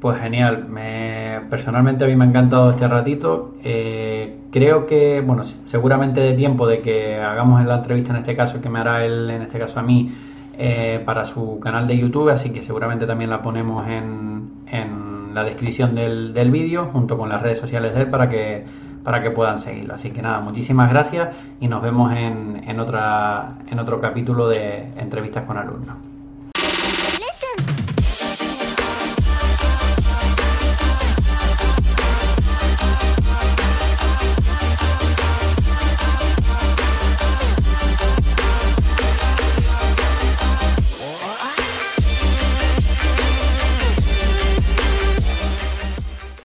Pues 0.00 0.16
genial, 0.20 0.68
me, 0.68 1.40
personalmente 1.50 2.04
a 2.04 2.06
mí 2.06 2.14
me 2.14 2.24
ha 2.24 2.28
encantado 2.28 2.70
este 2.70 2.86
ratito. 2.86 3.54
Eh, 3.64 4.38
creo 4.52 4.86
que, 4.86 5.20
bueno, 5.20 5.42
seguramente 5.66 6.20
de 6.20 6.34
tiempo 6.34 6.68
de 6.68 6.80
que 6.82 7.16
hagamos 7.16 7.64
la 7.64 7.78
entrevista 7.78 8.12
en 8.12 8.18
este 8.18 8.36
caso, 8.36 8.60
que 8.60 8.68
me 8.68 8.78
hará 8.78 9.04
él, 9.04 9.28
en 9.28 9.42
este 9.42 9.58
caso 9.58 9.80
a 9.80 9.82
mí, 9.82 10.12
eh, 10.58 11.00
para 11.04 11.24
su 11.24 11.60
canal 11.60 11.86
de 11.86 11.96
YouTube, 11.96 12.30
así 12.30 12.50
que 12.50 12.62
seguramente 12.62 13.06
también 13.06 13.30
la 13.30 13.40
ponemos 13.40 13.86
en, 13.86 14.50
en 14.66 15.32
la 15.32 15.44
descripción 15.44 15.94
del, 15.94 16.34
del 16.34 16.50
vídeo, 16.50 16.86
junto 16.92 17.16
con 17.16 17.28
las 17.28 17.40
redes 17.40 17.58
sociales 17.58 17.94
de 17.94 18.02
él, 18.02 18.10
para 18.10 18.28
que, 18.28 18.64
para 19.04 19.22
que 19.22 19.30
puedan 19.30 19.58
seguirlo. 19.58 19.94
Así 19.94 20.10
que 20.10 20.20
nada, 20.20 20.40
muchísimas 20.40 20.90
gracias 20.90 21.28
y 21.60 21.68
nos 21.68 21.80
vemos 21.80 22.12
en, 22.12 22.64
en, 22.66 22.80
otra, 22.80 23.58
en 23.70 23.78
otro 23.78 24.00
capítulo 24.00 24.48
de 24.48 24.88
entrevistas 24.96 25.44
con 25.44 25.56
alumnos. 25.56 25.94